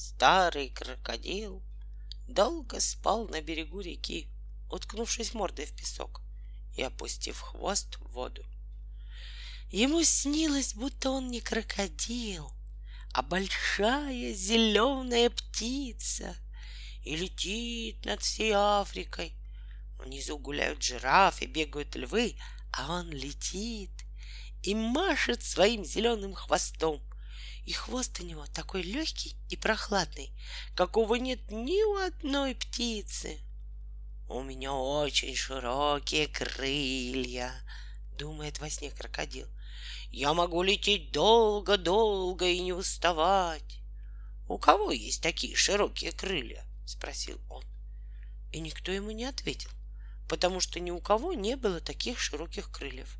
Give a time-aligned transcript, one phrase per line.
[0.00, 1.62] Старый крокодил
[2.26, 4.30] долго спал на берегу реки,
[4.70, 6.22] уткнувшись мордой в песок
[6.74, 8.42] и опустив хвост в воду.
[9.70, 12.50] Ему снилось, будто он не крокодил,
[13.12, 16.34] а большая зеленая птица
[17.04, 19.34] и летит над всей Африкой.
[19.98, 22.38] Внизу гуляют жирафы, бегают львы,
[22.72, 23.92] а он летит
[24.62, 27.02] и машет своим зеленым хвостом.
[27.64, 30.32] И хвост у него такой легкий и прохладный,
[30.74, 33.38] какого нет ни у одной птицы.
[34.28, 37.52] У меня очень широкие крылья,
[38.16, 39.48] думает во сне крокодил.
[40.10, 43.80] Я могу лететь долго-долго и не уставать.
[44.48, 46.64] У кого есть такие широкие крылья?
[46.86, 47.64] спросил он.
[48.52, 49.70] И никто ему не ответил,
[50.28, 53.16] потому что ни у кого не было таких широких крыльев.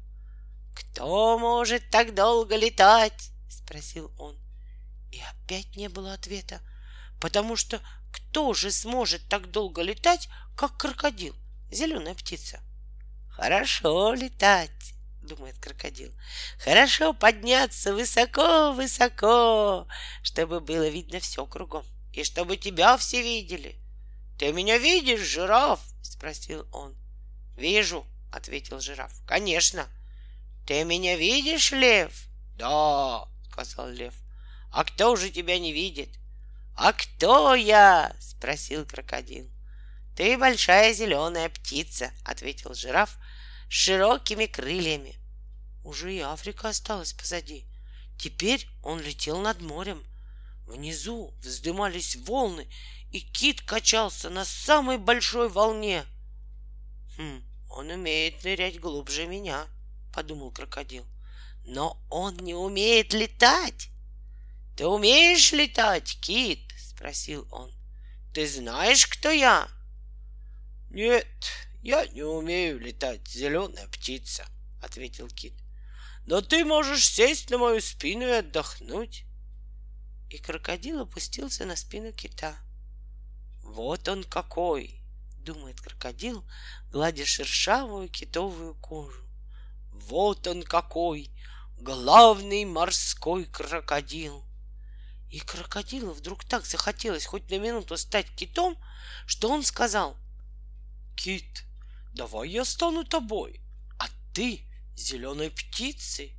[0.74, 3.30] Кто может так долго летать?
[3.50, 4.38] Спросил он.
[5.12, 6.60] И опять не было ответа,
[7.20, 7.80] потому что
[8.12, 11.34] кто же сможет так долго летать, как крокодил,
[11.70, 12.60] зеленая птица?
[13.28, 16.12] Хорошо летать, думает крокодил.
[16.58, 19.86] Хорошо подняться высоко-высоко,
[20.22, 23.76] чтобы было видно все кругом, и чтобы тебя все видели.
[24.38, 25.80] Ты меня видишь, жираф?
[26.02, 26.96] спросил он.
[27.56, 29.12] Вижу, ответил жираф.
[29.26, 29.86] Конечно.
[30.66, 32.26] Ты меня видишь, лев?
[32.56, 34.14] Да, сказал лев.
[34.70, 36.10] А кто же тебя не видит?
[36.76, 38.14] А кто я?
[38.20, 39.50] спросил крокодил.
[40.16, 43.18] Ты большая зеленая птица, ответил жираф
[43.68, 45.16] с широкими крыльями.
[45.82, 47.66] Уже и Африка осталась позади.
[48.18, 50.04] Теперь он летел над морем.
[50.66, 52.68] Внизу вздымались волны,
[53.10, 56.04] и кит качался на самой большой волне.
[57.16, 59.66] Хм, он умеет нырять глубже меня,
[60.12, 61.06] подумал крокодил.
[61.64, 63.90] Но он не умеет летать.
[64.76, 66.72] Ты умеешь летать, кит?
[66.78, 67.72] спросил он.
[68.34, 69.68] Ты знаешь, кто я?
[70.90, 71.26] Нет,
[71.82, 74.44] я не умею летать, зеленая птица,
[74.82, 75.54] ответил кит
[76.30, 79.24] но ты можешь сесть на мою спину и отдохнуть.
[80.28, 82.56] И крокодил опустился на спину кита.
[83.64, 85.02] Вот он какой,
[85.38, 86.44] думает крокодил,
[86.92, 89.24] гладя шершавую китовую кожу.
[90.10, 91.30] Вот он какой,
[91.78, 94.44] главный морской крокодил.
[95.30, 98.76] И крокодилу вдруг так захотелось хоть на минуту стать китом,
[99.26, 100.16] что он сказал,
[101.16, 101.64] «Кит,
[102.12, 103.60] давай я стану тобой,
[104.00, 104.64] а ты
[104.96, 106.32] зеленой птицы?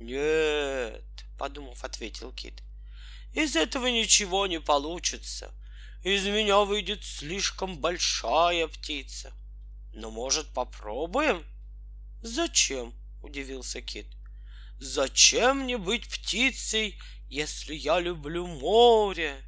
[0.00, 1.04] Нет,
[1.38, 2.62] подумав, ответил кит.
[3.34, 5.52] Из этого ничего не получится.
[6.02, 9.34] Из меня выйдет слишком большая птица.
[9.92, 11.44] Но, может, попробуем?
[12.22, 12.94] Зачем?
[13.22, 14.06] Удивился кит.
[14.78, 19.42] Зачем мне быть птицей, если я люблю море?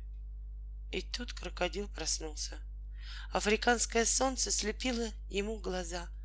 [0.90, 2.58] И тут крокодил проснулся.
[3.32, 6.08] Африканское солнце слепило ему глаза—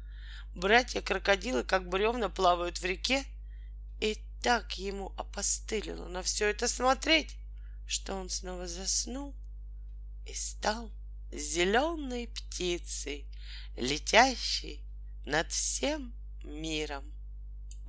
[0.56, 3.26] Братья-крокодилы, как бревна, плавают в реке,
[4.00, 7.36] и так ему опостылило на все это смотреть,
[7.88, 9.36] что он снова заснул
[10.28, 10.92] и стал
[11.32, 13.28] зеленой птицей,
[13.76, 14.86] летящей
[15.26, 17.04] над всем миром.